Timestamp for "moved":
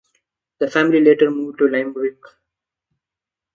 1.29-1.59